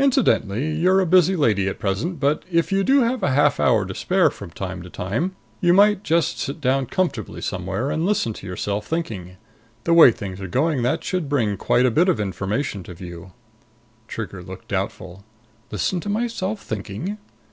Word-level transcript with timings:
"Incidentally, 0.00 0.74
you're 0.74 0.98
a 0.98 1.06
busy 1.06 1.36
lady 1.36 1.68
at 1.68 1.78
present, 1.78 2.18
but 2.18 2.42
if 2.50 2.72
you 2.72 2.82
do 2.82 3.02
have 3.02 3.20
half 3.20 3.60
an 3.60 3.66
hour 3.68 3.86
to 3.86 3.94
spare 3.94 4.28
from 4.28 4.50
time 4.50 4.82
to 4.82 4.90
time, 4.90 5.36
you 5.60 5.72
might 5.72 6.02
just 6.02 6.40
sit 6.40 6.60
down 6.60 6.86
comfortably 6.86 7.40
somewhere 7.40 7.88
and 7.92 8.04
listen 8.04 8.32
to 8.32 8.48
yourself 8.48 8.84
thinking. 8.88 9.36
The 9.84 9.94
way 9.94 10.10
things 10.10 10.40
are 10.40 10.48
going, 10.48 10.82
that 10.82 11.04
should 11.04 11.28
bring 11.28 11.56
quite 11.56 11.86
a 11.86 11.90
bit 11.92 12.08
of 12.08 12.18
information 12.18 12.82
to 12.82 12.94
view." 12.94 13.30
Trigger 14.08 14.42
looked 14.42 14.66
doubtful. 14.66 15.22
"Listen 15.70 16.00
to 16.00 16.08
myself 16.08 16.60
thinking?" 16.62 17.18